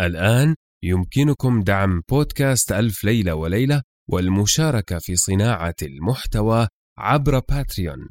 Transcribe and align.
الآن 0.00 0.54
يمكنكم 0.82 1.62
دعم 1.62 2.02
بودكاست 2.10 2.72
ألف 2.72 3.04
ليلة 3.04 3.34
وليلة 3.34 3.82
والمشاركة 4.08 4.98
في 4.98 5.16
صناعة 5.16 5.74
المحتوى 5.82 6.68
عبر 6.98 7.38
باتريون. 7.38 8.08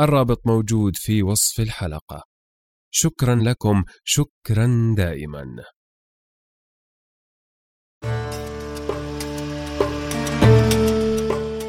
الرابط 0.00 0.46
موجود 0.46 0.96
في 0.96 1.22
وصف 1.22 1.60
الحلقة. 1.60 2.22
شكرا 2.90 3.34
لكم. 3.34 3.84
شكرا 4.04 4.94
دائما. 4.96 5.64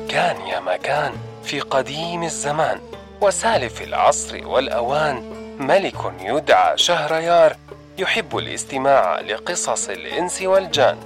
كان 0.09 0.41
يا 0.47 0.59
مكان 0.59 1.13
في 1.43 1.59
قديم 1.59 2.23
الزمان 2.23 2.81
وسالف 3.21 3.81
العصر 3.81 4.47
والأوان 4.47 5.15
ملك 5.59 6.13
يدعى 6.19 6.77
شهريار 6.77 7.57
يحب 7.97 8.37
الاستماع 8.37 9.19
لقصص 9.19 9.89
الإنس 9.89 10.41
والجان 10.41 10.97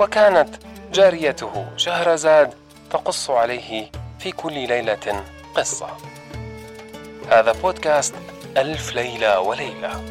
وكانت 0.00 0.48
جاريته 0.92 1.66
شهرزاد 1.76 2.54
تقص 2.90 3.30
عليه 3.30 3.90
في 4.18 4.32
كل 4.32 4.52
ليلة 4.52 5.24
قصة. 5.54 5.88
هذا 7.30 7.52
بودكاست 7.52 8.14
ألف 8.56 8.94
ليلة 8.94 9.40
وليلة. 9.40 10.04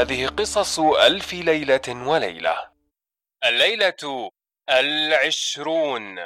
هذه 0.00 0.26
قصص 0.26 0.80
ألف 0.80 1.32
ليلة 1.32 1.80
وليلة. 1.88 2.54
الليلة 3.44 4.30
العشرون. 4.70 6.18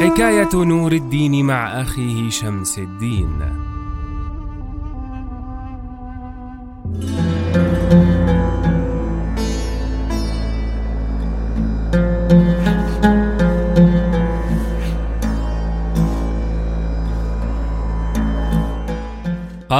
حكاية 0.00 0.54
نور 0.54 0.92
الدين 0.92 1.44
مع 1.46 1.80
أخيه 1.82 2.30
شمس 2.30 2.78
الدين. 2.78 3.60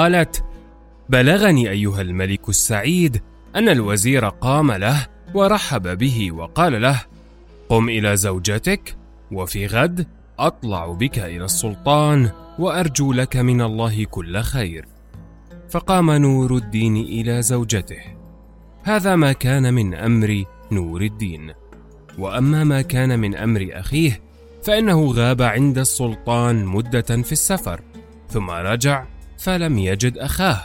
قالت 0.00 0.44
بلغني 1.08 1.70
أيها 1.70 2.00
الملك 2.00 2.48
السعيد 2.48 3.22
أن 3.56 3.68
الوزير 3.68 4.28
قام 4.28 4.72
له 4.72 5.06
ورحب 5.34 5.98
به 5.98 6.32
وقال 6.32 6.82
له 6.82 7.00
قم 7.68 7.88
إلى 7.88 8.16
زوجتك 8.16 8.96
وفي 9.32 9.66
غد 9.66 10.06
أطلع 10.38 10.86
بك 10.86 11.18
إلى 11.18 11.44
السلطان 11.44 12.30
وأرجو 12.58 13.12
لك 13.12 13.36
من 13.36 13.60
الله 13.60 14.04
كل 14.04 14.40
خير. 14.40 14.86
فقام 15.70 16.10
نور 16.10 16.56
الدين 16.56 16.96
إلى 16.96 17.42
زوجته. 17.42 18.02
هذا 18.82 19.16
ما 19.16 19.32
كان 19.32 19.74
من 19.74 19.94
أمر 19.94 20.44
نور 20.72 21.02
الدين. 21.02 21.52
وأما 22.18 22.64
ما 22.64 22.82
كان 22.82 23.18
من 23.18 23.36
أمر 23.36 23.68
أخيه 23.72 24.20
فإنه 24.62 25.12
غاب 25.12 25.42
عند 25.42 25.78
السلطان 25.78 26.64
مدة 26.64 27.22
في 27.22 27.32
السفر 27.32 27.80
ثم 28.28 28.50
رجع 28.50 29.04
فلم 29.40 29.78
يجد 29.78 30.18
أخاه. 30.18 30.64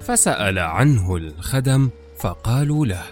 فسأل 0.00 0.58
عنه 0.58 1.16
الخدم 1.16 1.90
فقالوا 2.18 2.86
له 2.86 3.02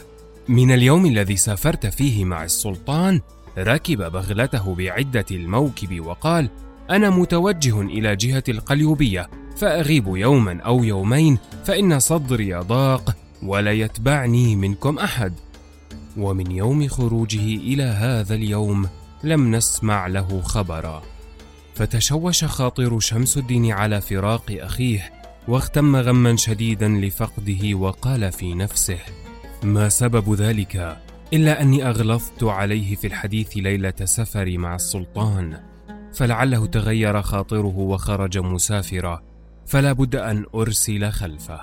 من 0.49 0.73
اليوم 0.73 1.07
الذي 1.07 1.37
سافرت 1.37 1.87
فيه 1.87 2.25
مع 2.25 2.45
السلطان 2.45 3.21
ركب 3.59 4.13
بغلته 4.13 4.75
بعدة 4.75 5.25
الموكب 5.31 6.07
وقال 6.07 6.51
أنا 6.91 7.11
متوجه 7.11 7.81
إلى 7.81 8.17
جهة 8.17 8.45
القليوبية 8.49 9.31
فأغيب 9.57 10.07
يوما 10.07 10.61
أو 10.61 10.85
يومين 10.85 11.39
فإن 11.65 11.99
صدري 11.99 12.55
ضاق 12.55 13.17
ولا 13.43 13.73
يتبعني 13.73 14.57
منكم 14.57 14.99
أحد. 14.99 15.33
ومن 16.17 16.51
يوم 16.51 16.89
خروجه 16.89 17.57
إلى 17.57 17.83
هذا 17.83 18.35
اليوم 18.35 18.89
لم 19.25 19.55
نسمع 19.55 20.07
له 20.07 20.41
خبرا. 20.41 21.03
فتشوش 21.77 22.45
خاطر 22.45 23.01
شمس 23.01 23.39
الدين 23.39 23.73
على 23.73 24.01
فراق 24.01 24.45
أخيه 24.51 25.13
واغتم 25.49 25.97
غما 25.97 26.37
شديدا 26.37 26.89
لفقده 26.89 27.75
وقال 27.75 28.33
في 28.33 28.55
نفسه 28.55 28.99
ما 29.63 29.89
سبب 29.89 30.35
ذلك؟ 30.35 30.99
إلا 31.33 31.63
أني 31.63 31.89
أغلظت 31.89 32.45
عليه 32.45 32.95
في 32.95 33.07
الحديث 33.07 33.57
ليلة 33.57 33.95
سفري 34.05 34.59
مع 34.59 34.75
السلطان 34.75 35.61
فلعله 36.15 36.67
تغير 36.67 37.23
خاطره 37.23 37.79
وخرج 37.79 38.39
مسافرا 38.39 39.23
فلا 39.67 39.93
بد 39.93 40.17
أن 40.17 40.45
أرسل 40.55 41.11
خلفه. 41.11 41.61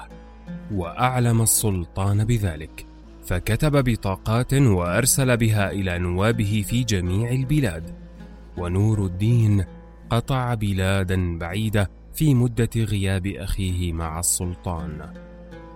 وأعلم 0.71 1.41
السلطان 1.41 2.25
بذلك 2.25 2.85
فكتب 3.25 3.83
بطاقات 3.89 4.53
وأرسل 4.53 5.37
بها 5.37 5.71
إلى 5.71 5.97
نوابه 5.97 6.65
في 6.67 6.83
جميع 6.83 7.31
البلاد 7.31 7.95
ونور 8.57 9.05
الدين 9.05 9.65
قطع 10.09 10.53
بلادا 10.53 11.37
بعيده 11.37 11.89
في 12.13 12.33
مدة 12.33 12.69
غياب 12.77 13.27
أخيه 13.27 13.93
مع 13.93 14.19
السلطان. 14.19 15.13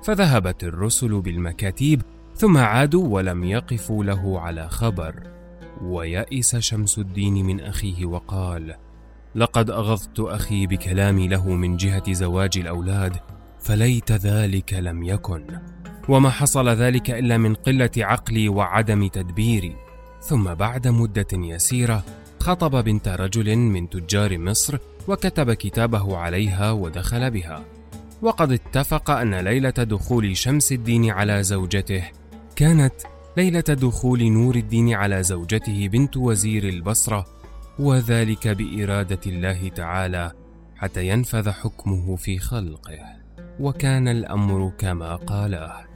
فذهبت 0.04 0.64
الرسل 0.64 1.22
بالمكاتيب 1.22 2.02
ثم 2.36 2.58
عادوا 2.58 3.08
ولم 3.08 3.44
يقفوا 3.44 4.04
له 4.04 4.40
على 4.40 4.70
خبر. 4.70 5.24
ويأس 5.82 6.56
شمس 6.56 7.00
الدين 7.00 7.46
من 7.46 7.60
أخيه 7.60 8.06
وقال 8.06 8.76
لقد 9.36 9.70
أغضت 9.70 10.20
أخي 10.20 10.68
بكلامي 10.68 11.28
له 11.28 11.50
من 11.50 11.78
جهة 11.78 12.14
زواج 12.14 12.58
الأولاد 12.58 13.18
فليت 13.60 14.12
ذلك 14.12 14.74
لم 14.74 15.04
يكن. 15.04 15.46
وما 16.10 16.30
حصل 16.30 16.70
ذلك 16.70 17.12
إلا 17.12 17.38
من 17.38 17.54
قلة 17.54 17.92
عقلي 17.98 18.50
وعدم 18.50 19.08
تدبيري. 19.08 19.76
ثم 20.22 20.54
بعد 20.54 20.88
مدة 20.88 21.28
يسيرة 21.34 22.04
خطب 22.48 22.84
بنت 22.84 23.08
رجل 23.08 23.56
من 23.56 23.90
تجار 23.90 24.38
مصر 24.38 24.78
وكتب 25.08 25.54
كتابه 25.54 26.18
عليها 26.18 26.72
ودخل 26.72 27.32
بها. 27.32 27.64
وقد 28.22 28.52
اتفق 28.52 29.10
أن 29.10 29.36
ليلة 29.36 29.70
دخول 29.70 30.38
شمس 30.38 30.72
الدين 30.72 31.10
على 31.10 31.44
زوجته 31.44 32.04
كانت 32.56 32.94
ليلة 33.38 33.60
دخول 33.60 34.32
نور 34.32 34.56
الدين 34.56 34.94
على 34.94 35.24
زوجته 35.24 35.88
بنت 35.88 36.18
وزير 36.18 36.70
البصرة 36.70 37.26
وذلك 37.80 38.48
بإرادة 38.48 39.22
الله 39.28 39.68
تعالى 39.68 40.32
حتى 40.76 41.08
ينفذ 41.08 41.50
حكمه 41.50 42.16
في 42.16 42.40
خلقه 42.40 43.00
وكان 43.60 44.08
الأمر 44.08 44.72
كما 44.78 45.16
قاله 45.16 45.87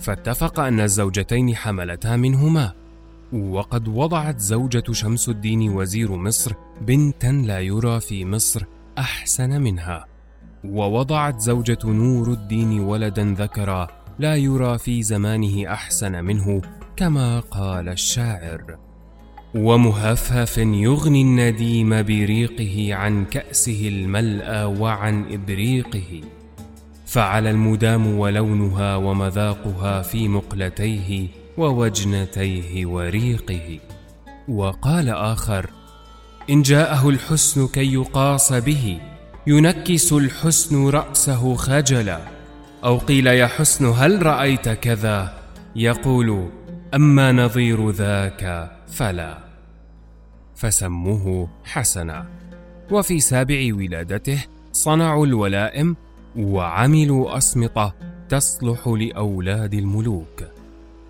فاتفق 0.00 0.60
أن 0.60 0.80
الزوجتين 0.80 1.56
حملتا 1.56 2.16
منهما 2.16 2.72
وقد 3.32 3.88
وضعت 3.88 4.38
زوجة 4.40 4.92
شمس 4.92 5.28
الدين 5.28 5.70
وزير 5.70 6.16
مصر 6.16 6.52
بنتا 6.80 7.26
لا 7.26 7.60
يرى 7.60 8.00
في 8.00 8.24
مصر 8.24 8.64
أحسن 8.98 9.60
منها 9.60 10.06
ووضعت 10.64 11.40
زوجة 11.40 11.78
نور 11.84 12.32
الدين 12.32 12.80
ولدا 12.80 13.34
ذكرا 13.38 13.88
لا 14.18 14.36
يرى 14.36 14.78
في 14.78 15.02
زمانه 15.02 15.72
أحسن 15.72 16.24
منه 16.24 16.62
كما 16.96 17.40
قال 17.40 17.88
الشاعر. 17.88 18.78
ومهفهف 19.54 20.58
يغني 20.58 21.22
النديم 21.22 22.02
بريقه 22.02 22.94
عن 22.94 23.24
كأسه 23.24 23.88
الملأى 23.88 24.64
وعن 24.64 25.32
إبريقه. 25.32 26.20
فعلى 27.08 27.50
المدام 27.50 28.18
ولونها 28.18 28.96
ومذاقها 28.96 30.02
في 30.02 30.28
مقلتيه 30.28 31.28
ووجنتيه 31.58 32.86
وريقه. 32.86 33.78
وقال 34.48 35.08
آخر 35.08 35.70
إن 36.50 36.62
جاءه 36.62 37.08
الحسن 37.08 37.66
كي 37.66 37.94
يقاس 37.94 38.52
به 38.52 39.00
ينكس 39.46 40.12
الحسن 40.12 40.88
رأسه 40.88 41.54
خجلا. 41.54 42.20
أو 42.84 42.98
قيل 42.98 43.26
يا 43.26 43.46
حسن 43.46 43.86
هل 43.86 44.26
رأيت 44.26 44.68
كذا؟ 44.68 45.34
يقول 45.76 46.48
أما 46.94 47.32
نظير 47.32 47.90
ذاك 47.90 48.70
فلا. 48.88 49.38
فسموه 50.56 51.48
حسنا. 51.64 52.26
وفي 52.90 53.20
سابع 53.20 53.70
ولادته 53.72 54.44
صنعوا 54.72 55.26
الولائم 55.26 55.96
وعملوا 56.36 57.36
أسمطة 57.36 57.94
تصلح 58.28 58.88
لأولاد 58.88 59.74
الملوك. 59.74 60.44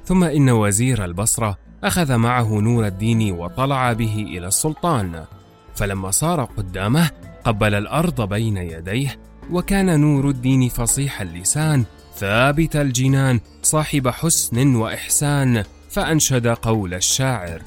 ثم 0.05 0.25
إن 0.25 0.51
وزير 0.51 1.05
البصرة 1.05 1.59
أخذ 1.85 2.17
معه 2.17 2.61
نور 2.61 2.87
الدين 2.87 3.33
وطلع 3.33 3.93
به 3.93 4.15
إلى 4.29 4.47
السلطان. 4.47 5.25
فلما 5.75 6.11
صار 6.11 6.45
قدامه 6.45 7.11
قبل 7.45 7.75
الأرض 7.75 8.29
بين 8.29 8.57
يديه 8.57 9.19
وكان 9.51 10.01
نور 10.01 10.29
الدين 10.29 10.69
فصيح 10.69 11.21
اللسان 11.21 11.85
ثابت 12.17 12.77
الجنان 12.77 13.41
صاحب 13.63 14.09
حسن 14.09 14.75
وإحسان 14.75 15.65
فأنشد 15.91 16.47
قول 16.47 16.95
الشاعر 16.95 17.63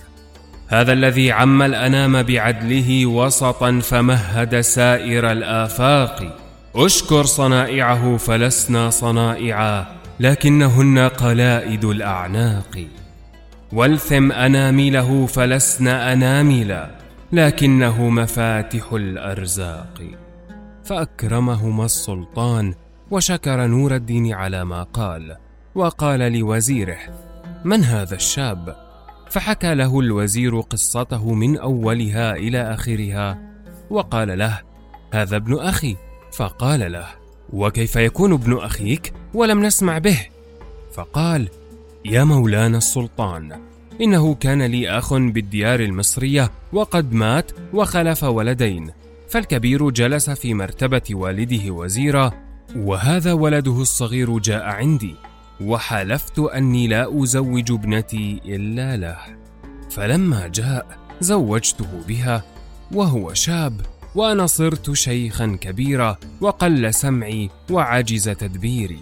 هذا 0.68 0.94
الذي 0.94 1.32
عم 1.32 1.62
الأنام 1.62 2.24
بعدله 2.24 3.06
وسطا 3.06 3.80
فمهد 3.80 4.62
سائر 4.62 5.32
الآفاق 5.32 6.38
اشكر 6.76 7.26
صنائعه 7.26 8.18
فلسنا 8.18 8.90
صنائعا 8.90 9.86
لكنهن 10.20 11.00
قلائد 11.00 11.86
الأعناق. 11.86 12.88
والثم 13.74 14.32
أنامله 14.32 15.26
فلسن 15.26 15.88
أناملا 15.88 16.92
لكنه 17.32 18.10
مفاتح 18.10 18.94
الأرزاق. 18.94 20.02
فأكرمهما 20.84 21.86
السلطان 21.86 22.74
وشكر 23.12 23.68
نور 23.68 23.96
الدين 23.96 24.34
على 24.34 24.66
ما 24.66 24.84
قال 24.84 25.38
وقال 25.76 26.20
لوزيره 26.20 27.00
من 27.66 27.84
هذا 27.84 28.16
الشاب؟ 28.16 28.76
فحكى 29.30 29.76
له 29.76 30.00
الوزير 30.00 30.60
قصته 30.60 31.34
من 31.34 31.58
أولها 31.58 32.36
إلى 32.36 32.74
آخرها 32.74 33.38
وقال 33.90 34.38
له 34.38 34.60
هذا 35.14 35.36
ابن 35.36 35.60
أخي. 35.60 35.98
فقال 36.32 36.92
له 36.92 37.08
وكيف 37.54 37.96
يكون 37.96 38.34
ابن 38.34 38.58
أخيك؟ 38.58 39.14
ولم 39.34 39.66
نسمع 39.66 39.98
به. 39.98 40.28
فقال 40.94 41.50
يا 42.06 42.24
مولانا 42.24 42.78
السلطان 42.78 43.60
إنه 44.02 44.36
كان 44.36 44.62
لي 44.62 44.90
أخ 44.90 45.14
بالديار 45.14 45.80
المصرية 45.80 46.52
وقد 46.74 47.14
مات 47.14 47.52
وخلف 47.74 48.24
ولدين 48.24 48.92
فالكبير 49.30 49.90
جلس 49.90 50.30
في 50.30 50.54
مرتبة 50.54 51.02
والده 51.12 51.72
وزيرا 51.72 52.32
وهذا 52.76 53.34
ولده 53.34 53.82
الصغير 53.82 54.40
جاء 54.40 54.64
عندي 54.64 55.16
وحلفت 55.62 56.40
أني 56.40 56.88
لا 56.88 57.24
أزوج 57.24 57.72
ابنتي 57.72 58.42
إلا 58.46 58.98
له 58.98 59.18
فلما 59.90 60.48
جاء 60.48 60.98
زوجته 61.22 62.02
بها 62.08 62.44
وهو 62.92 63.34
شاب 63.34 63.82
وأنا 64.16 64.46
صرت 64.46 64.92
شيخا 64.92 65.58
كبيرا 65.62 66.18
وقل 66.42 66.94
سمعي 66.94 67.50
وعجز 67.70 68.30
تدبيري. 68.30 69.00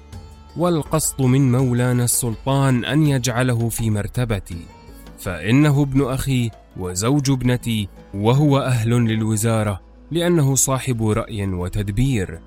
والقصد 0.58 1.22
من 1.22 1.52
مولانا 1.52 2.04
السلطان 2.04 2.86
أن 2.86 3.08
يجعله 3.08 3.70
في 3.70 3.90
مرتبتي. 3.90 4.66
فإنه 5.20 5.82
ابن 5.82 6.06
أخي 6.06 6.52
وزوج 6.78 7.32
ابنتي 7.32 7.88
وهو 8.14 8.60
أهل 8.60 8.90
للوزارة 8.90 9.82
لأنه 10.12 10.56
صاحب 10.56 11.08
رأي 11.08 11.48
وتدبير. 11.48 12.40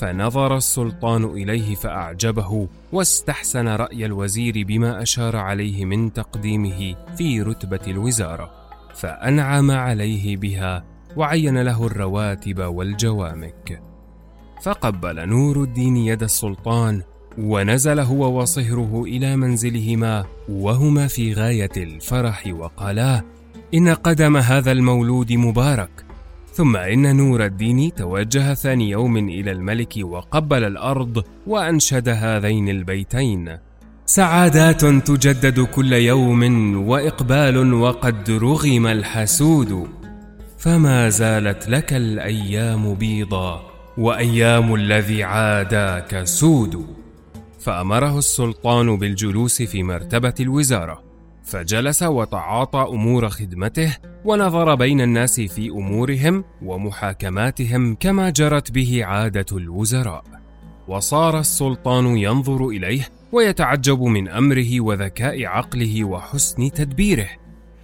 فنظر 0.00 0.56
السلطان 0.56 1.24
إليه 1.24 1.74
فأعجبه 1.74 2.68
واستحسن 2.92 3.68
رأي 3.68 4.06
الوزير 4.06 4.64
بما 4.66 5.02
أشار 5.02 5.36
عليه 5.36 5.84
من 5.84 6.12
تقديمه 6.12 6.94
في 7.16 7.42
رتبة 7.42 7.80
الوزارة. 7.86 8.50
فأنعم 8.94 9.70
عليه 9.70 10.36
بها 10.36 10.95
وعين 11.16 11.62
له 11.62 11.86
الرواتب 11.86 12.58
والجوامك. 12.58 13.82
فقبل 14.62 15.28
نور 15.28 15.62
الدين 15.62 15.96
يد 15.96 16.22
السلطان 16.22 17.02
ونزل 17.38 18.00
هو 18.00 18.40
وصهره 18.40 19.02
إلى 19.04 19.36
منزلهما 19.36 20.24
وهما 20.48 21.06
في 21.06 21.32
غاية 21.32 21.70
الفرح 21.76 22.46
وقالا 22.46 23.22
إن 23.74 23.88
قدم 23.88 24.36
هذا 24.36 24.72
المولود 24.72 25.32
مبارك. 25.32 26.04
ثم 26.52 26.76
إن 26.76 27.16
نور 27.16 27.44
الدين 27.44 27.94
توجه 27.94 28.54
ثاني 28.54 28.90
يوم 28.90 29.16
إلى 29.16 29.52
الملك 29.52 29.94
وقبل 30.02 30.64
الأرض 30.64 31.24
وأنشد 31.46 32.08
هذين 32.08 32.68
البيتين. 32.68 33.56
سعادات 34.06 34.84
تجدد 34.84 35.60
كل 35.60 35.92
يوم 35.92 36.76
وإقبال 36.88 37.74
وقد 37.74 38.30
رغم 38.30 38.86
الحسود. 38.86 39.88
فما 40.66 41.08
زالت 41.08 41.68
لك 41.68 41.92
الأيام 41.92 42.94
بيضا 42.94 43.70
وأيام 43.98 44.74
الذي 44.74 45.22
عاداك 45.22 46.24
سود. 46.24 46.86
فأمره 47.60 48.18
السلطان 48.18 48.96
بالجلوس 48.98 49.62
في 49.62 49.82
مرتبة 49.82 50.34
الوزارة 50.40 51.02
فجلس 51.44 52.02
وتعاطى 52.02 52.86
أمور 52.88 53.28
خدمته 53.28 53.96
ونظر 54.24 54.74
بين 54.74 55.00
الناس 55.00 55.40
في 55.40 55.68
أمورهم 55.68 56.44
ومحاكماتهم 56.62 57.94
كما 57.94 58.30
جرت 58.30 58.70
به 58.70 59.04
عادة 59.04 59.46
الوزراء. 59.52 60.24
وصار 60.88 61.38
السلطان 61.40 62.06
ينظر 62.06 62.68
إليه 62.68 63.08
ويتعجب 63.32 64.02
من 64.02 64.28
أمره 64.28 64.80
وذكاء 64.80 65.44
عقله 65.44 66.04
وحسن 66.04 66.70
تدبيره. 66.70 67.28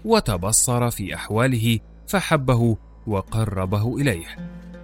وتبصر 0.05 0.91
في 0.91 1.15
أحواله 1.15 1.79
فحبه 2.13 2.77
وقربه 3.07 3.97
إليه. 3.97 4.27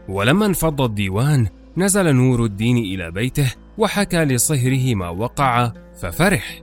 ولما 0.09 0.47
انفض 0.47 0.81
الديوان 0.81 1.47
نزل 1.77 2.13
نور 2.13 2.45
الدين 2.45 2.77
إلى 2.77 3.11
بيته 3.11 3.53
وحكى 3.79 4.25
لصهره 4.25 4.95
ما 4.95 5.09
وقع 5.09 5.73
ففرح. 6.01 6.63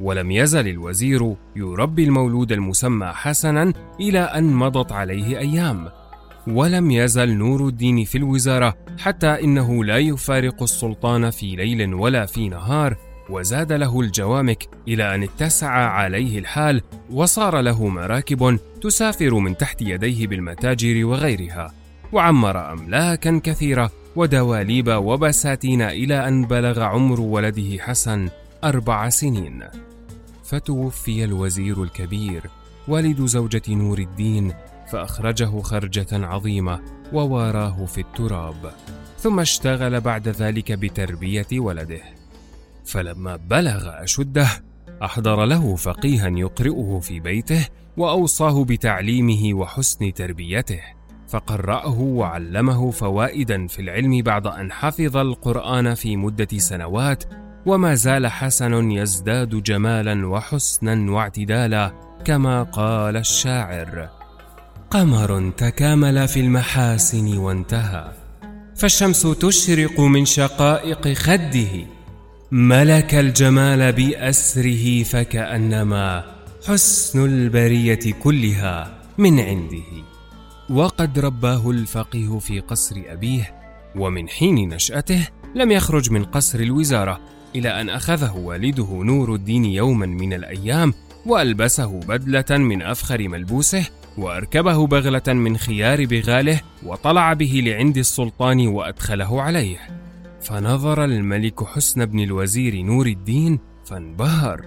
ولم 0.00 0.30
يزل 0.30 0.68
الوزير 0.68 1.34
يربي 1.56 2.04
المولود 2.04 2.52
المسمى 2.52 3.06
حسنا 3.06 3.72
إلى 4.00 4.20
أن 4.20 4.54
مضت 4.54 4.92
عليه 4.92 5.38
أيام. 5.38 5.88
ولم 6.46 6.90
يزل 6.90 7.36
نور 7.38 7.68
الدين 7.68 8.04
في 8.04 8.18
الوزارة 8.18 8.74
حتى 8.98 9.44
إنه 9.44 9.84
لا 9.84 9.96
يفارق 9.96 10.62
السلطان 10.62 11.30
في 11.30 11.56
ليل 11.56 11.94
ولا 11.94 12.26
في 12.26 12.48
نهار 12.48 12.96
وزاد 13.30 13.72
له 13.72 14.00
الجوامك 14.00 14.68
إلى 14.88 15.14
أن 15.14 15.22
اتسع 15.22 15.70
عليه 15.70 16.38
الحال 16.38 16.82
وصار 17.10 17.60
له 17.60 17.86
مراكب 17.88 18.58
تسافر 18.82 19.34
من 19.34 19.56
تحت 19.56 19.82
يديه 19.82 20.26
بالمتاجر 20.26 21.04
وغيرها. 21.04 21.74
وعمر 22.12 22.72
املاكا 22.72 23.40
كثيرة 23.44 23.90
ودواليب 24.16 24.88
وبساتين 24.88 25.82
إلى 25.82 26.28
أن 26.28 26.44
بلغ 26.44 26.80
عمر 26.80 27.20
ولده 27.20 27.82
حسن 27.82 28.28
أربع 28.64 29.08
سنين. 29.08 29.62
فتوفي 30.44 31.24
الوزير 31.24 31.82
الكبير 31.82 32.42
والد 32.88 33.26
زوجة 33.26 33.62
نور 33.68 33.98
الدين 33.98 34.52
فأخرجه 34.90 35.60
خرجة 35.60 36.26
عظيمة 36.26 36.80
وواراه 37.12 37.84
في 37.84 38.00
التراب. 38.00 38.72
ثم 39.18 39.40
اشتغل 39.40 40.00
بعد 40.00 40.28
ذلك 40.28 40.72
بتربية 40.72 41.46
ولده. 41.52 42.02
فلما 42.86 43.36
بلغ 43.36 44.02
أشده 44.02 44.48
أحضر 45.02 45.44
له 45.44 45.76
فقيها 45.76 46.28
يقرئه 46.28 47.00
في 47.02 47.20
بيته 47.20 47.66
وأوصاه 47.96 48.64
بتعليمه 48.64 49.54
وحسن 49.54 50.12
تربيته 50.14 50.80
فقرأه 51.28 52.00
وعلمه 52.00 52.90
فوائدا 52.90 53.66
في 53.66 53.82
العلم 53.82 54.22
بعد 54.22 54.46
أن 54.46 54.72
حفظ 54.72 55.16
القرآن 55.16 55.94
في 55.94 56.16
مدة 56.16 56.58
سنوات 56.58 57.24
وما 57.66 57.94
زال 57.94 58.26
حسن 58.26 58.90
يزداد 58.90 59.62
جمالا 59.62 60.26
وحسنا 60.26 61.12
واعتدالا 61.12 61.92
كما 62.24 62.62
قال 62.62 63.16
الشاعر 63.16 64.08
قمر 64.90 65.50
تكامل 65.56 66.28
في 66.28 66.40
المحاسن 66.40 67.38
وانتهى 67.38 68.12
فالشمس 68.76 69.22
تشرق 69.22 70.00
من 70.00 70.24
شقائق 70.24 71.08
خده 71.08 71.95
ملك 72.52 73.14
الجمال 73.14 73.92
بأسره 73.92 75.02
فكأنما 75.02 76.24
حسن 76.68 77.24
البرية 77.24 78.12
كلها 78.22 78.98
من 79.18 79.40
عنده. 79.40 80.04
وقد 80.70 81.18
رباه 81.18 81.70
الفقيه 81.70 82.38
في 82.38 82.60
قصر 82.60 83.02
أبيه 83.06 83.54
ومن 83.96 84.28
حين 84.28 84.68
نشأته 84.68 85.28
لم 85.54 85.70
يخرج 85.70 86.10
من 86.10 86.24
قصر 86.24 86.60
الوزارة 86.60 87.20
إلى 87.56 87.80
أن 87.80 87.88
أخذه 87.88 88.36
والده 88.36 88.88
نور 89.02 89.34
الدين 89.34 89.64
يوما 89.64 90.06
من 90.06 90.32
الأيام 90.32 90.94
وألبسه 91.26 92.00
بدلة 92.00 92.58
من 92.58 92.82
أفخر 92.82 93.28
ملبوسه 93.28 93.84
وأركبه 94.18 94.86
بغلة 94.86 95.32
من 95.32 95.56
خيار 95.56 96.06
بغاله 96.06 96.60
وطلع 96.82 97.32
به 97.32 97.62
لعند 97.64 97.98
السلطان 97.98 98.66
وأدخله 98.66 99.42
عليه. 99.42 100.05
فنظر 100.40 101.04
الملك 101.04 101.64
حسن 101.64 102.06
بن 102.06 102.20
الوزير 102.20 102.82
نور 102.82 103.06
الدين 103.06 103.58
فانبهر. 103.84 104.64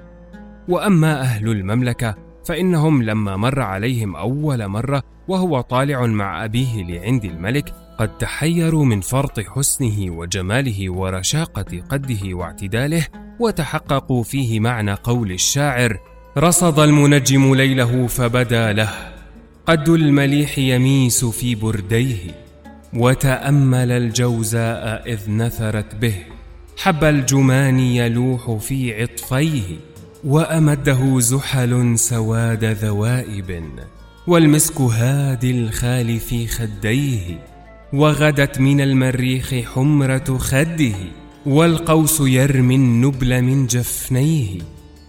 وأما 0.69 1.21
أهل 1.21 1.49
المملكة 1.49 2.15
فإنهم 2.45 3.03
لما 3.03 3.37
مر 3.37 3.61
عليهم 3.61 4.15
أول 4.15 4.67
مرة 4.67 5.03
وهو 5.27 5.61
طالع 5.61 6.05
مع 6.05 6.45
أبيه 6.45 6.83
لعند 6.83 7.25
الملك 7.25 7.73
قد 7.99 8.17
تحيروا 8.17 8.85
من 8.85 9.01
فرط 9.01 9.39
حسنه 9.39 10.11
وجماله 10.11 10.91
ورشاقة 10.91 11.81
قده 11.89 12.35
واعتداله 12.35 13.07
وتحققوا 13.39 14.23
فيه 14.23 14.59
معنى 14.59 14.93
قول 14.93 15.31
الشاعر 15.31 15.99
رصد 16.37 16.79
المنجم 16.79 17.55
ليله 17.55 18.07
فبدا 18.07 18.73
له 18.73 18.91
قد 19.65 19.89
المليح 19.89 20.57
يميس 20.57 21.25
في 21.25 21.55
برديه. 21.55 22.48
وتأمل 22.93 23.91
الجوزاء 23.91 25.13
إذ 25.13 25.31
نثرت 25.31 25.95
به. 25.95 26.15
حب 26.77 27.03
الجمان 27.03 27.79
يلوح 27.79 28.51
في 28.51 29.01
عطفيه 29.01 29.77
وأمده 30.23 31.19
زحل 31.19 31.99
سواد 31.99 32.65
ذوائب 32.65 33.63
والمسك 34.27 34.81
هادي 34.81 35.51
الخال 35.51 36.19
في 36.19 36.47
خديه. 36.47 37.39
وغدت 37.93 38.59
من 38.59 38.81
المريخ 38.81 39.53
حمرة 39.53 40.37
خده 40.37 40.95
والقوس 41.45 42.21
يرمي 42.21 42.75
النبل 42.75 43.41
من 43.41 43.67
جفنيه. 43.67 44.59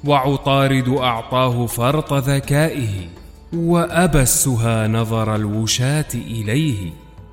وعطارد 0.04 0.88
أعطاه 0.88 1.66
فرط 1.66 2.12
ذكائه 2.12 3.08
وأبى 3.52 4.22
السها 4.22 4.88
نظر 4.88 5.34
الوشاة 5.34 6.14
إليه. 6.14 6.90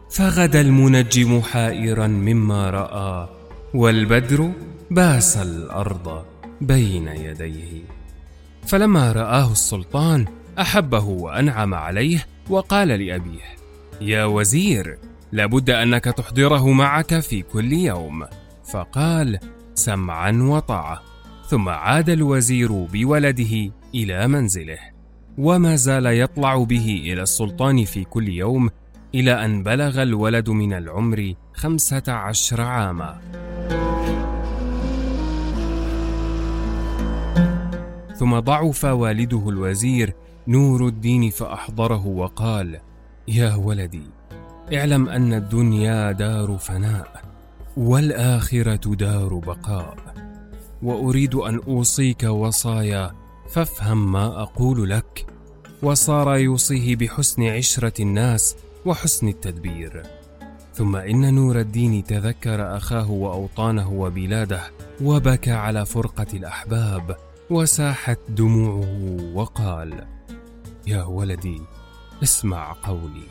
فغدا 0.09 0.61
المنجم 0.61 1.41
حائرا 1.41 2.07
مما 2.07 2.69
رأى 2.69 3.29
والبدر 3.73 4.51
باس 4.91 5.37
الأرض 5.37 6.25
بين 6.61 7.07
يديه. 7.07 7.81
فلما 8.67 9.11
رآه 9.11 9.51
السلطان 9.51 10.25
أحبه 10.59 11.03
وأنعم 11.03 11.73
عليه 11.73 12.25
وقال 12.49 12.87
لأبيه 12.87 13.57
يا 14.01 14.25
وزير 14.25 14.97
لابد 15.31 15.69
أنك 15.69 16.03
تحضره 16.03 16.67
معك 16.71 17.19
في 17.19 17.41
كل 17.41 17.73
يوم. 17.73 18.25
فقال 18.71 19.39
سمعا 19.75 20.31
وطاعة. 20.31 21.01
ثم 21.49 21.69
عاد 21.69 22.09
الوزير 22.09 22.71
بولده 22.71 23.71
إلى 23.95 24.27
منزله 24.27 24.77
وما 25.37 25.75
زال 25.75 26.05
يطلع 26.05 26.63
به 26.63 27.01
إلى 27.05 27.21
السلطان 27.21 27.85
في 27.85 28.03
كل 28.03 28.29
يوم 28.29 28.69
إلى 29.17 29.45
أن 29.45 29.63
بلغ 29.63 30.03
الولد 30.03 30.49
من 30.49 30.73
العمر 30.73 31.33
خمسة 31.53 32.03
عشر 32.07 32.61
عاما. 32.61 33.17
ثم 38.15 38.39
ضعف 38.39 38.85
والده 38.85 39.49
الوزير 39.49 40.13
نور 40.47 40.87
الدين 40.87 41.29
فأحضره 41.29 42.07
وقال 42.07 42.79
يا 43.27 43.55
ولدي 43.55 44.05
اعلم 44.73 45.09
أن 45.09 45.33
الدنيا 45.33 46.11
دار 46.11 46.57
فناء 46.57 47.21
والآخرة 47.77 48.95
دار 48.95 49.33
بقاء 49.33 49.97
وأريد 50.83 51.35
أن 51.35 51.59
أوصيك 51.67 52.23
وصايا 52.23 53.11
فافهم 53.49 54.11
ما 54.11 54.41
أقول 54.41 54.89
لك. 54.89 55.25
وصار 55.83 56.37
يوصيه 56.37 56.95
بحسن 56.95 57.43
عشرة 57.43 58.01
الناس 58.01 58.55
وحسن 58.87 59.27
التدبير. 59.27 60.03
ثم 60.73 60.95
إن 60.95 61.33
نور 61.33 61.59
الدين 61.59 62.03
تذكر 62.03 62.77
أخاه 62.77 63.11
وأوطانه 63.11 63.91
وبلاده 63.91 64.61
وبكى 65.01 65.51
على 65.51 65.85
فرقة 65.85 66.27
الأحباب 66.33 67.17
وساحت 67.49 68.19
دموعه 68.29 69.17
وقال 69.33 70.07
يا 70.87 71.03
ولدي 71.03 71.61
اسمع 72.23 72.75
قولي. 72.83 73.27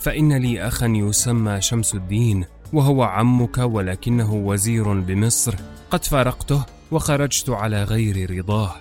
فإن 0.00 0.32
لي 0.32 0.66
أخا 0.66 0.86
يسمى 0.86 1.60
شمس 1.60 1.94
الدين 1.94 2.44
وهو 2.72 3.02
عمك 3.02 3.58
ولكنه 3.58 4.34
وزير 4.34 5.00
بمصر 5.00 5.54
قد 5.90 6.04
فارقته 6.04 6.64
وخرجت 6.92 7.50
على 7.50 7.84
غير 7.84 8.38
رضاه. 8.38 8.74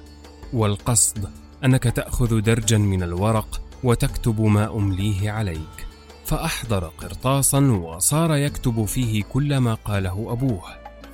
والقصد 0.54 1.30
أنك 1.66 1.84
تأخذ 1.84 2.42
درجا 2.42 2.78
من 2.78 3.04
الورق 3.04 3.62
وتكتب 3.84 4.42
ما 4.42 4.75
أمليه 4.75 5.32
عليك. 5.32 5.90
فأحضر 6.31 6.91
قرطاسا 6.97 7.59
وصار 7.59 8.35
يكتب 8.35 8.85
فيه 8.85 9.23
كل 9.23 9.57
ما 9.57 9.73
قاله 9.73 10.27
أبوه 10.31 10.61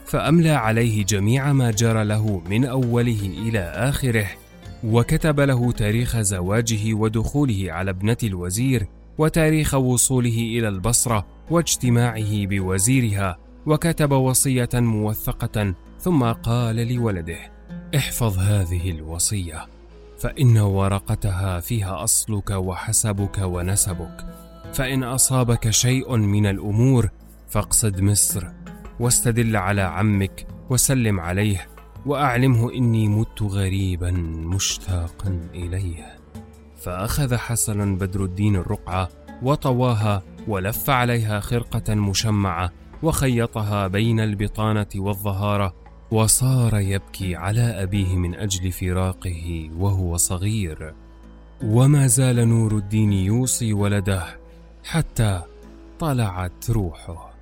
فأملى 0.05 0.49
عليه 0.49 1.05
جميع 1.05 1.53
ما 1.53 1.71
جرى 1.71 2.03
له 2.03 2.41
من 2.49 2.65
أوله 2.65 3.19
إلى 3.21 3.59
آخره 3.59 4.27
وكتب 4.83 5.39
له 5.39 5.71
تاريخ 5.71 6.17
زواجه 6.17 6.93
ودخوله 6.93 7.71
على 7.71 7.91
ابنة 7.91 8.17
الوزير 8.23 8.87
وتاريخ 9.17 9.73
وصوله 9.73 10.37
إلى 10.57 10.67
البصرة 10.67 11.25
واجتماعه 11.49 12.45
بوزيرها 12.45 13.37
وكتب 13.65 14.11
وصية 14.11 14.69
موثقة 14.73 15.73
ثم 15.99 16.23
قال 16.23 16.75
لولده 16.75 17.39
احفظ 17.95 18.39
هذه 18.39 18.91
الوصية 18.91 19.65
فإن 20.19 20.57
ورقتها 20.57 21.59
فيها 21.59 22.03
أصلك 22.03 22.49
وحسبك 22.49 23.37
ونسبك 23.37 24.36
فإن 24.73 25.03
أصابك 25.03 25.69
شيء 25.69 26.15
من 26.15 26.45
الأمور 26.45 27.09
فاقصد 27.47 28.01
مصر 28.01 28.47
واستدل 28.99 29.55
على 29.55 29.81
عمك 29.81 30.47
وسلم 30.69 31.19
عليه 31.19 31.67
وأعلمه 32.05 32.73
إني 32.73 33.07
مت 33.07 33.41
غريبا 33.41 34.11
مشتاقا 34.45 35.39
إليه. 35.53 36.17
فأخذ 36.77 37.35
حسنا 37.35 37.85
بدر 37.85 38.23
الدين 38.23 38.55
الرقعة 38.55 39.09
وطواها 39.43 40.23
ولف 40.47 40.89
عليها 40.89 41.39
خرقة 41.39 41.95
مشمعة 41.95 42.71
وخيطها 43.03 43.87
بين 43.87 44.19
البطانة 44.19 44.87
والظهارة 44.95 45.73
وصار 46.11 46.79
يبكي 46.79 47.35
على 47.35 47.83
أبيه 47.83 48.15
من 48.15 48.35
أجل 48.35 48.71
فراقه 48.71 49.69
وهو 49.77 50.17
صغير. 50.17 50.93
وما 51.63 52.07
زال 52.07 52.47
نور 52.47 52.77
الدين 52.77 53.13
يوصي 53.13 53.73
ولده 53.73 54.46
حتى 54.87 55.41
طلعت 55.99 56.69
روحه. 56.69 57.33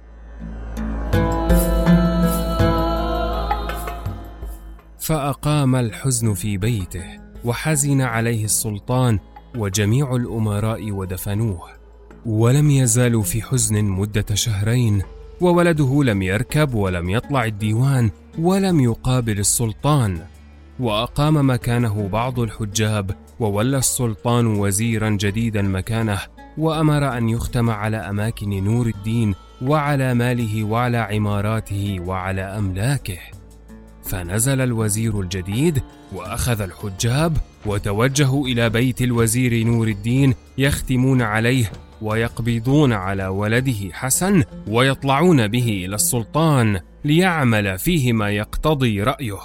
فأقام 5.00 5.76
الحزن 5.76 6.34
في 6.34 6.58
بيته 6.58 7.04
وحزن 7.44 8.02
عليه 8.02 8.46
السلطان 8.46 9.20
وجميع 9.58 10.16
الأمراء 10.16 10.92
ودفنوه. 10.92 11.70
ولم 12.26 12.72
يزالوا 12.72 13.24
في 13.24 13.42
حزن 13.42 13.84
مدة 13.84 14.26
شهرين 14.34 15.02
وولده 15.42 16.04
لم 16.04 16.22
يركب 16.22 16.74
ولم 16.74 17.10
يطلع 17.10 17.46
الديوان 17.46 18.12
ولم 18.40 18.80
يقابل 18.80 19.40
السلطان. 19.40 20.22
وأقام 20.80 21.50
مكانه 21.50 22.08
بعض 22.08 22.40
الحجاب 22.40 23.12
وولى 23.40 23.78
السلطان 23.78 24.48
وزيرا 24.48 25.10
جديدا 25.10 25.62
مكانه 25.62 26.35
وأمر 26.58 27.18
أن 27.18 27.30
يختم 27.30 27.70
على 27.70 27.98
أماكن 27.98 28.64
نور 28.64 28.88
الدين 28.88 29.36
وعلى 29.62 30.14
ماله 30.14 30.64
وعلى 30.64 30.98
عماراته 30.98 31.98
وعلى 32.00 32.42
أملاكه. 32.42 33.18
فنزل 34.04 34.62
الوزير 34.62 35.22
الجديد 35.22 35.84
وأخذ 36.14 36.62
الحجاب 36.62 37.38
وتوجهوا 37.66 38.48
إلى 38.48 38.70
بيت 38.70 39.02
الوزير 39.02 39.68
نور 39.68 39.88
الدين 39.88 40.34
يختمون 40.58 41.22
عليه 41.22 41.72
ويقبضون 42.02 42.94
على 42.94 43.28
ولده 43.28 43.94
حسن 43.94 44.44
ويطلعون 44.68 45.48
به 45.48 45.84
إلى 45.86 45.96
السلطان 45.96 46.80
ليعمل 47.06 47.80
فيه 47.80 48.14
ما 48.14 48.30
يقتضي 48.30 49.04
رأيه. 49.04 49.40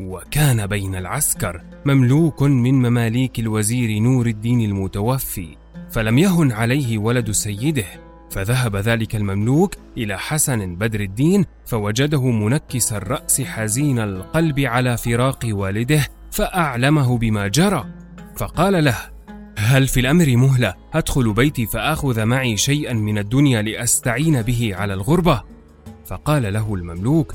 وكان 0.00 0.66
بين 0.66 0.94
العسكر 0.94 1.60
مملوك 1.84 2.42
من 2.42 2.74
مماليك 2.74 3.38
الوزير 3.38 3.98
نور 3.98 4.26
الدين 4.26 4.60
المتوفي. 4.60 5.63
فلم 5.90 6.18
يهن 6.18 6.52
عليه 6.52 6.98
ولد 6.98 7.30
سيده 7.30 7.84
فذهب 8.30 8.76
ذلك 8.76 9.16
المملوك 9.16 9.74
إلى 9.96 10.18
حسن 10.18 10.74
بدر 10.76 11.00
الدين 11.00 11.44
فوجده 11.66 12.30
منكس 12.30 12.92
الرأس 12.92 13.40
حزين 13.40 13.98
القلب 13.98 14.60
على 14.60 14.96
فراق 14.96 15.38
والده 15.44 16.08
فأعلمه 16.30 17.18
بما 17.18 17.48
جرى. 17.48 17.84
فقال 18.36 18.84
له 18.84 18.96
هل 19.58 19.88
في 19.88 20.00
الأمر 20.00 20.36
مهلة؟ 20.36 20.74
أدخل 20.94 21.32
بيتي 21.32 21.66
فأخذ 21.66 22.24
معي 22.24 22.56
شيئا 22.56 22.92
من 22.92 23.18
الدنيا 23.18 23.62
لأستعين 23.62 24.42
به 24.42 24.70
على 24.74 24.94
الغربة. 24.94 25.42
فقال 26.06 26.52
له 26.52 26.74
المملوك 26.74 27.34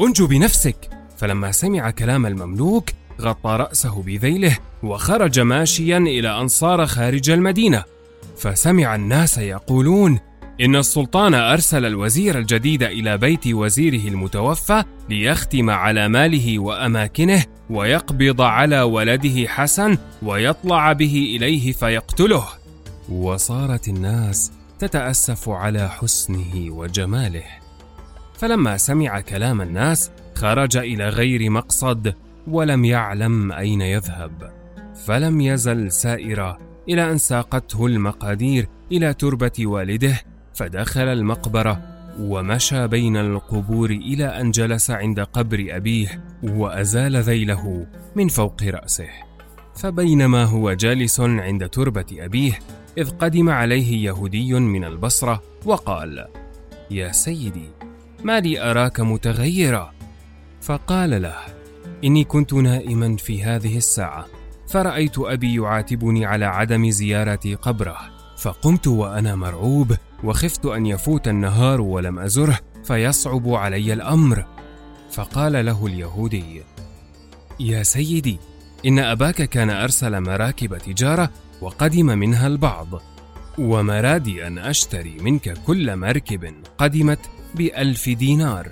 انجو 0.00 0.26
بنفسك. 0.26 0.90
فلما 1.16 1.52
سمع 1.52 1.90
كلام 1.90 2.26
المملوك 2.26 2.90
غطى 3.20 3.56
رأسه 3.60 4.02
بذيله 4.02 4.58
وخرج 4.82 5.40
ماشيا 5.40 5.98
إلى 5.98 6.40
أن 6.40 6.48
صار 6.48 6.86
خارج 6.86 7.30
المدينة 7.30 7.84
فسمع 8.38 8.94
الناس 8.94 9.38
يقولون 9.38 10.18
إن 10.60 10.76
السلطان 10.76 11.34
أرسل 11.34 11.84
الوزير 11.84 12.38
الجديد 12.38 12.82
إلى 12.82 13.18
بيت 13.18 13.46
وزيره 13.46 14.08
المتوفى 14.08 14.84
ليختم 15.08 15.70
على 15.70 16.08
ماله 16.08 16.58
وأماكنه 16.58 17.44
ويقبض 17.70 18.40
على 18.40 18.82
ولده 18.82 19.48
حسن 19.48 19.98
ويطلع 20.22 20.92
به 20.92 21.36
إليه 21.36 21.72
فيقتله. 21.72 22.44
وصارت 23.08 23.88
الناس 23.88 24.52
تتأسف 24.78 25.48
على 25.48 25.88
حسنه 25.88 26.70
وجماله. 26.70 27.44
فلما 28.38 28.76
سمع 28.76 29.20
كلام 29.20 29.60
الناس 29.60 30.10
خرج 30.34 30.76
إلى 30.76 31.08
غير 31.08 31.50
مقصد 31.50 32.14
ولم 32.46 32.84
يعلم 32.84 33.52
أين 33.52 33.80
يذهب. 33.80 34.52
فلم 35.06 35.40
يزل 35.40 35.92
سائرا 35.92 36.58
إلى 36.88 37.10
أن 37.10 37.18
ساقته 37.18 37.86
المقادير 37.86 38.68
إلى 38.92 39.14
تربة 39.14 39.52
والده 39.60 40.20
فدخل 40.54 41.08
المقبرة 41.08 41.80
ومشى 42.20 42.88
بين 42.88 43.16
القبور 43.16 43.90
إلى 43.90 44.24
أن 44.24 44.50
جلس 44.50 44.90
عند 44.90 45.20
قبر 45.20 45.66
أبيه 45.70 46.24
وأزال 46.42 47.16
ذيله 47.16 47.86
من 48.16 48.28
فوق 48.28 48.62
رأسه 48.62 49.08
فبينما 49.74 50.44
هو 50.44 50.72
جالس 50.72 51.20
عند 51.20 51.68
تربة 51.68 52.06
أبيه 52.12 52.58
إذ 52.98 53.10
قدم 53.10 53.50
عليه 53.50 54.06
يهودي 54.06 54.54
من 54.54 54.84
البصرة 54.84 55.42
وقال: 55.64 56.26
يا 56.90 57.12
سيدي، 57.12 57.68
ما 58.24 58.40
لي 58.40 58.70
أراك 58.70 59.00
متغيرا؟ 59.00 59.92
فقال 60.60 61.22
له: 61.22 61.55
إني 62.04 62.24
كنت 62.24 62.54
نائما 62.54 63.16
في 63.16 63.44
هذه 63.44 63.76
الساعة، 63.76 64.26
فرأيت 64.68 65.18
أبي 65.18 65.54
يعاتبني 65.54 66.26
على 66.26 66.44
عدم 66.44 66.90
زيارة 66.90 67.54
قبره، 67.62 67.98
فقمت 68.38 68.86
وأنا 68.86 69.36
مرعوب، 69.36 69.96
وخفت 70.24 70.66
أن 70.66 70.86
يفوت 70.86 71.28
النهار 71.28 71.80
ولم 71.80 72.18
أزره 72.18 72.58
فيصعب 72.84 73.48
علي 73.48 73.92
الأمر. 73.92 74.46
فقال 75.10 75.66
له 75.66 75.86
اليهودي: 75.86 76.62
يا 77.60 77.82
سيدي، 77.82 78.38
إن 78.86 78.98
أباك 78.98 79.42
كان 79.42 79.70
أرسل 79.70 80.20
مراكب 80.20 80.78
تجارة 80.78 81.30
وقدم 81.60 82.06
منها 82.06 82.46
البعض 82.46 82.88
ومرادي 83.58 84.46
أن 84.46 84.58
أشتري 84.58 85.16
منك 85.20 85.58
كل 85.66 85.96
مركب 85.96 86.54
قدمت 86.78 87.18
بألف 87.54 88.08
دينار 88.08 88.68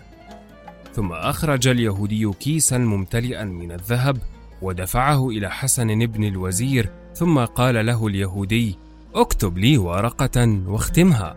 ثم 0.94 1.12
أخرج 1.12 1.68
اليهودي 1.68 2.32
كيسا 2.40 2.78
ممتلئا 2.78 3.44
من 3.44 3.72
الذهب 3.72 4.18
ودفعه 4.62 5.28
إلى 5.28 5.50
حسن 5.50 6.06
بن 6.06 6.24
الوزير 6.24 6.90
ثم 7.14 7.38
قال 7.38 7.86
له 7.86 8.06
اليهودي 8.06 8.78
اكتب 9.14 9.58
لي 9.58 9.78
ورقة 9.78 10.60
واختمها. 10.66 11.36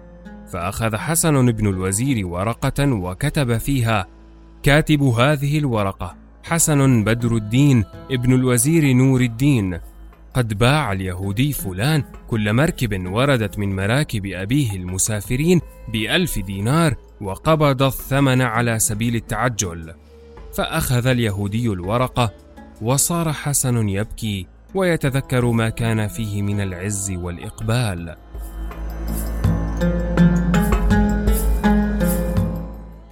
فأخذ 0.52 0.96
حسن 0.96 1.52
بن 1.52 1.68
الوزير 1.68 2.28
ورقة 2.28 2.92
وكتب 2.92 3.58
فيها 3.58 4.08
كاتب 4.64 5.04
هذه 5.04 5.58
الورقة 5.58 6.16
حسن 6.44 7.04
بدر 7.04 7.36
الدين 7.36 7.84
ابن 8.12 8.34
الوزير 8.34 8.94
نور 8.94 9.22
الدين. 9.22 9.80
قد 10.34 10.58
باع 10.58 10.92
اليهودي 10.92 11.54
فلان 11.54 12.04
كل 12.28 12.54
مركب 12.54 13.08
وردت 13.08 13.60
من 13.60 13.76
مراكب 13.76 14.26
أبيه 14.26 14.76
المسافرين 14.76 15.62
بألف 15.94 16.40
دينار 16.40 16.96
وقبض 17.22 17.84
الثمن 17.84 18.42
على 18.42 18.80
سبيل 18.80 19.16
التعجل 19.16 19.94
فأخذ 20.54 21.08
اليهودي 21.08 21.68
الورقة 21.68 22.34
وصار 22.82 23.34
حسن 23.34 23.90
يبكي 23.90 24.48
ويتذكر 24.76 25.52
ما 25.52 25.70
كان 25.70 26.08
فيه 26.08 26.42
من 26.42 26.62
العز 26.62 27.12
والإقبال. 27.12 28.16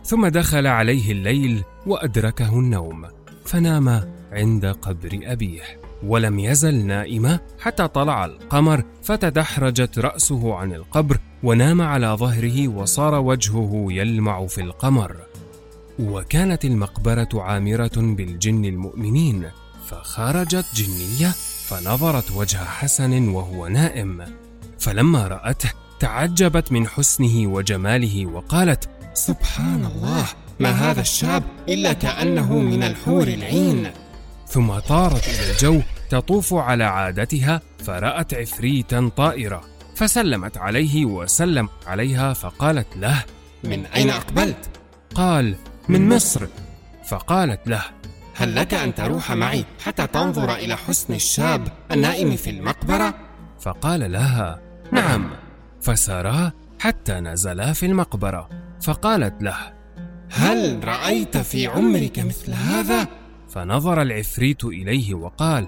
ثم 0.03 0.27
دخل 0.27 0.67
عليه 0.67 1.11
الليل 1.11 1.63
وأدركه 1.85 2.59
النوم 2.59 3.05
فنام 3.45 4.13
عند 4.31 4.65
قبر 4.65 5.19
أبيه 5.23 5.61
ولم 6.03 6.39
يزل 6.39 6.85
نائما 6.85 7.39
حتى 7.59 7.87
طلع 7.87 8.25
القمر 8.25 8.83
فتدحرجت 9.03 9.99
رأسه 9.99 10.55
عن 10.55 10.73
القبر 10.73 11.17
ونام 11.45 11.81
على 11.81 12.07
ظهره 12.07 12.67
وصار 12.67 13.15
وجهه 13.15 13.85
يلمع 13.89 14.47
في 14.47 14.61
القمر. 14.61 15.15
وكانت 15.99 16.65
المقبرة 16.65 17.29
عامرة 17.33 17.91
بالجن 17.95 18.65
المؤمنين 18.65 19.49
فخرجت 19.87 20.65
جنية 20.75 21.31
فنظرت 21.67 22.31
وجه 22.31 22.57
حسن 22.57 23.27
وهو 23.27 23.67
نائم. 23.67 24.25
فلما 24.79 25.27
رأته 25.27 25.69
تعجبت 25.99 26.71
من 26.71 26.87
حسنه 26.87 27.47
وجماله 27.47 28.25
وقالت 28.25 28.89
سبحان 29.13 29.85
الله 29.85 30.25
ما 30.59 30.69
هذا 30.69 31.01
الشاب 31.01 31.43
إلا 31.69 31.93
كأنه 31.93 32.59
من 32.59 32.83
الحور 32.83 33.27
العين. 33.27 33.91
ثم 34.47 34.79
طارت 34.79 35.27
إلى 35.27 35.51
الجو 35.51 35.81
تطوف 36.09 36.53
على 36.53 36.83
عادتها 36.83 37.61
فرأت 37.85 38.33
عفريتا 38.33 39.11
طائرة. 39.17 39.74
فسلمت 39.95 40.57
عليه 40.57 41.05
وسلم 41.05 41.69
عليها 41.87 42.33
فقالت 42.33 42.97
له 42.97 43.23
من 43.63 43.85
أين 43.85 44.09
أقبلت؟ 44.09 44.69
قال 45.15 45.55
من 45.89 46.09
مصر 46.09 46.47
فقالت 47.05 47.67
له 47.67 47.83
هل 48.35 48.55
لك 48.55 48.73
أن 48.73 48.95
تروح 48.95 49.31
معي 49.31 49.65
حتى 49.83 50.07
تنظر 50.07 50.55
إلى 50.55 50.77
حسن 50.77 51.13
الشاب 51.13 51.67
النائم 51.91 52.35
في 52.35 52.49
المقبرة؟ 52.49 53.13
فقال 53.59 54.11
لها 54.11 54.61
نعم 54.91 55.29
فسارا 55.81 56.51
حتى 56.79 57.13
نزلا 57.13 57.73
في 57.73 57.85
المقبرة 57.85 58.49
فقالت 58.81 59.41
له 59.41 59.57
هل 60.31 60.87
رأيت 60.87 61.37
في 61.37 61.67
عمرك 61.67 62.19
مثل 62.19 62.53
هذا؟ 62.53 63.07
فنظر 63.49 64.01
العفريت 64.01 64.63
إليه 64.65 65.13
وقال 65.13 65.67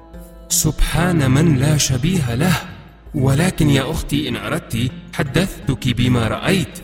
سبحان 0.50 1.32
من 1.32 1.56
لا 1.56 1.78
شبيه 1.78 2.36
له 2.36 2.77
ولكن 3.16 3.70
يا 3.70 3.92
أختي 3.92 4.30
إن 4.30 4.36
أردت 4.36 4.92
حدثتك 5.14 5.88
بما 5.88 6.28
رأيت. 6.28 6.80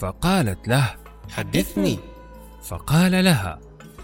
فقالت 0.00 0.68
له 0.68 0.94
حدثني. 1.30 1.98
فقال 2.64 3.24
لها 3.24 3.58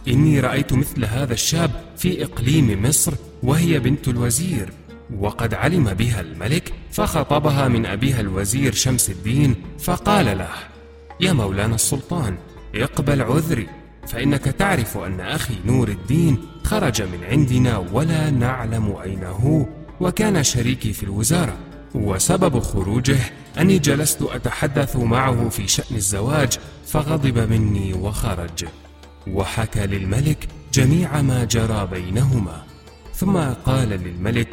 إني 0.08 0.40
رأيت 0.40 0.72
مثل 0.72 1.04
هذا 1.04 1.32
الشاب 1.32 1.70
في 1.96 2.24
إقليم 2.24 2.82
مصر 2.82 3.12
وهي 3.42 3.78
بنت 3.78 4.08
الوزير 4.08 4.72
وقد 5.18 5.54
علم 5.54 5.84
بها 5.94 6.20
الملك 6.20 6.72
فخطبها 6.92 7.68
من 7.68 7.86
أبيها 7.86 8.20
الوزير 8.20 8.72
شمس 8.72 9.10
الدين 9.10 9.54
فقال 9.78 10.38
له 10.38 10.48
يا 11.20 11.32
مولانا 11.32 11.74
السلطان 11.74 12.36
اقبل 12.74 13.22
عذري 13.22 13.68
فإنك 14.06 14.44
تعرف 14.44 14.96
أن 14.96 15.20
أخي 15.20 15.54
نور 15.66 15.88
الدين 15.88 16.38
خرج 16.64 17.02
من 17.02 17.24
عندنا 17.24 17.78
ولا 17.78 18.30
نعلم 18.30 18.96
أين 19.04 19.24
هو. 19.24 19.66
وكان 20.02 20.44
شريكي 20.44 20.92
في 20.92 21.02
الوزارة 21.02 21.56
وسبب 21.94 22.58
خروجه 22.58 23.18
أني 23.58 23.78
جلست 23.78 24.22
أتحدث 24.22 24.96
معه 24.96 25.48
في 25.48 25.68
شأن 25.68 25.96
الزواج 25.96 26.58
فغضب 26.86 27.38
مني 27.38 27.94
وخرج. 27.94 28.64
وحكى 29.26 29.86
للملك 29.86 30.48
جميع 30.72 31.22
ما 31.22 31.44
جرى 31.44 31.88
بينهما. 31.92 32.62
ثم 33.14 33.36
قال 33.38 33.88
للملك 33.88 34.48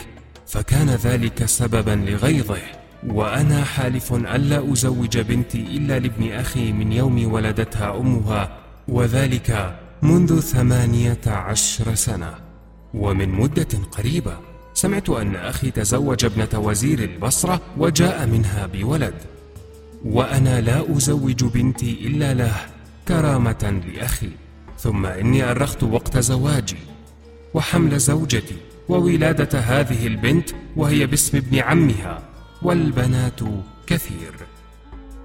فكان 0.47 0.89
ذلك 0.89 1.45
سببا 1.45 1.91
لغيظه 2.11 2.61
وأنا 3.07 3.63
حالف 3.63 4.13
ألا 4.13 4.73
أزوج 4.73 5.17
بنتي 5.17 5.61
إلا 5.61 5.99
لابن 5.99 6.31
أخي 6.31 6.71
من 6.71 6.91
يوم 6.91 7.33
ولدتها 7.33 7.97
أمها 7.97 8.57
وذلك 8.87 9.79
منذ 10.01 10.39
ثمانية 10.39 11.21
عشر 11.27 11.95
سنة. 11.95 12.33
ومن 12.93 13.29
مدة 13.29 13.77
قريبة 13.91 14.48
سمعت 14.73 15.09
أن 15.09 15.35
أخي 15.35 15.71
تزوج 15.71 16.25
ابنة 16.25 16.59
وزير 16.59 16.99
البصرة 16.99 17.61
وجاء 17.77 18.27
منها 18.27 18.65
بولد. 18.65 19.13
وأنا 20.05 20.61
لا 20.61 20.97
أزوج 20.97 21.43
بنتي 21.43 21.97
إلا 22.01 22.33
له 22.33 22.55
كرامة 23.07 23.81
لأخي. 23.87 24.29
ثم 24.79 25.05
إني 25.05 25.51
أرخت 25.51 25.83
وقت 25.83 26.17
زواجي 26.17 26.77
وحمل 27.53 27.99
زوجتي 27.99 28.57
وولادة 28.89 29.59
هذه 29.59 30.07
البنت 30.07 30.49
وهي 30.75 31.05
باسم 31.05 31.37
ابن 31.37 31.59
عمها 31.59 32.23
والبنات 32.61 33.39
كثير. 33.87 34.33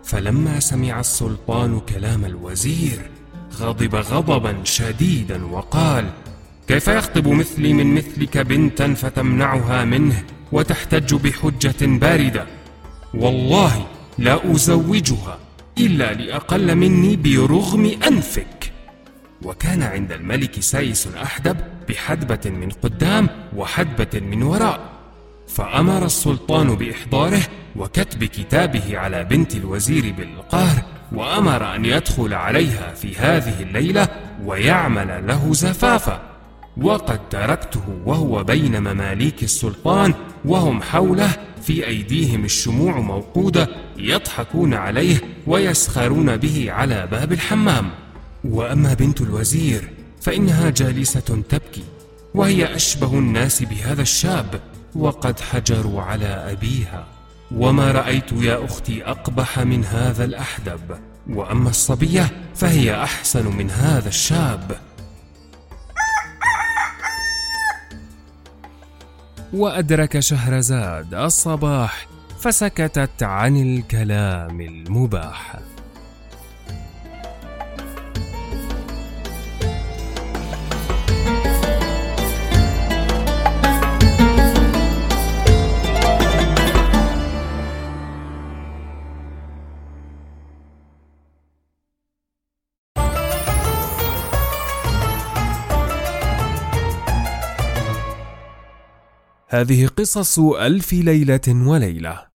فلما 0.04 0.61
سمع 0.61 1.00
السلطان 1.00 1.80
كلام 1.80 2.24
الوزير 2.24 3.11
غضب 3.61 3.94
غضبا 3.94 4.64
شديدا 4.64 5.46
وقال 5.46 6.11
كيف 6.68 6.88
يخطب 6.88 7.29
مثلي 7.29 7.72
من 7.72 7.94
مثلك 7.94 8.38
بنتا 8.38 8.94
فتمنعها 8.94 9.85
منه 9.85 10.22
وتحتج 10.53 11.14
بحجة 11.14 11.74
باردة. 11.81 12.46
والله 13.14 13.87
لا 14.18 14.53
أزوجها 14.53 15.38
إلا 15.79 16.12
لأقل 16.12 16.74
مني 16.74 17.16
برغم 17.16 17.96
أنفك. 18.07 18.72
وكان 19.42 19.83
عند 19.83 20.12
الملك 20.12 20.61
سايس 20.61 21.09
أحدب 21.22 21.57
بحدبة 21.88 22.50
من 22.50 22.68
قدام 22.70 23.29
وحدبة 23.57 24.20
من 24.20 24.42
وراء. 24.42 24.81
فأمر 25.48 26.05
السلطان 26.05 26.74
بإحضاره 26.74 27.42
وكتب 27.77 28.24
كتابه 28.24 28.98
على 28.98 29.24
بنت 29.24 29.57
الوزير 29.57 30.14
بالقهر 30.18 30.83
وأمر 31.12 31.74
أن 31.77 31.85
يدخل 31.85 32.35
عليها 32.35 32.94
في 32.94 33.16
هذه 33.16 33.62
الليلة 33.62 34.09
ويعمل 34.44 35.27
له 35.27 35.53
زفافا 35.53 36.34
وقد 36.76 37.28
تركته 37.28 37.82
وهو 38.06 38.44
بين 38.44 38.80
مماليك 38.80 39.42
السلطان 39.42 40.14
وهم 40.44 40.82
حوله 40.82 41.30
في 41.62 41.87
أيديهم 41.87 42.44
الشموع 42.44 43.00
موقودة 43.00 43.68
يضحكون 43.96 44.74
عليه 44.74 45.20
ويسخرون 45.46 46.37
به 46.37 46.72
على 46.72 47.08
باب 47.10 47.32
الحمام. 47.32 47.90
وأما 48.44 48.94
بنت 48.94 49.20
الوزير 49.20 49.90
فإنها 50.20 50.70
جالسة 50.70 51.42
تبكي 51.48 51.84
وهي 52.34 52.76
أشبه 52.76 53.18
الناس 53.18 53.62
بهذا 53.62 54.02
الشاب 54.02 54.60
وقد 54.94 55.40
حجروا 55.40 56.02
على 56.02 56.26
أبيها. 56.26 57.06
وما 57.56 57.92
رأيت 57.92 58.32
يا 58.32 58.64
أختي 58.64 59.04
أقبح 59.04 59.58
من 59.58 59.84
هذا 59.84 60.24
الأحدب. 60.24 60.80
وأما 61.30 61.70
الصبية 61.70 62.30
فهي 62.54 63.02
أحسن 63.02 63.56
من 63.56 63.70
هذا 63.70 64.08
الشاب. 64.08 64.78
وأدرك 69.54 70.20
شهرزاد 70.20 71.14
الصباح 71.14 72.06
فسكتت 72.40 73.22
عن 73.22 73.56
الكلام 73.56 74.60
المباح. 74.60 75.56
هذه 99.54 99.86
قصص 99.86 100.38
ألف 100.38 100.92
ليلة 100.92 101.40
وليلة. 101.48 102.28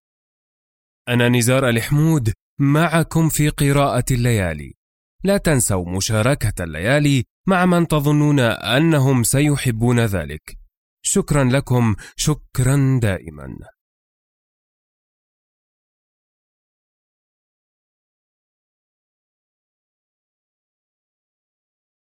أنا 1.10 1.29
نزار 1.29 1.69
الحمود 1.69 2.34
معكم 2.60 3.29
في 3.29 3.49
قراءة 3.49 4.05
الليالي. 4.12 4.73
لا 5.23 5.38
تنسوا 5.38 5.89
مشاركة 5.89 6.63
الليالي 6.63 7.23
مع 7.47 7.65
من 7.65 7.88
تظنون 7.88 8.39
أنهم 8.39 9.23
سيحبون 9.23 9.99
ذلك. 9.99 10.58
شكرا 11.01 11.43
لكم، 11.43 11.95
شكرا 12.15 12.99
دائما. 13.01 13.58